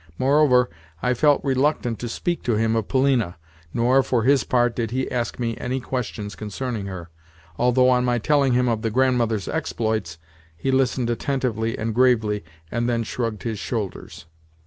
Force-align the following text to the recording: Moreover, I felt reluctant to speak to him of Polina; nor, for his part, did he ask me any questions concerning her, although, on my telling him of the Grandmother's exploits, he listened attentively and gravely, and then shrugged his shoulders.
Moreover, 0.17 0.67
I 1.03 1.13
felt 1.13 1.43
reluctant 1.43 1.99
to 1.99 2.09
speak 2.09 2.41
to 2.45 2.55
him 2.55 2.75
of 2.75 2.87
Polina; 2.87 3.37
nor, 3.71 4.01
for 4.01 4.23
his 4.23 4.43
part, 4.43 4.75
did 4.75 4.89
he 4.89 5.07
ask 5.11 5.37
me 5.37 5.55
any 5.57 5.79
questions 5.79 6.33
concerning 6.35 6.87
her, 6.87 7.11
although, 7.59 7.89
on 7.91 8.03
my 8.03 8.17
telling 8.17 8.53
him 8.53 8.67
of 8.67 8.81
the 8.81 8.89
Grandmother's 8.89 9.47
exploits, 9.47 10.17
he 10.57 10.71
listened 10.71 11.11
attentively 11.11 11.77
and 11.77 11.93
gravely, 11.93 12.43
and 12.71 12.89
then 12.89 13.03
shrugged 13.03 13.43
his 13.43 13.59
shoulders. 13.59 14.25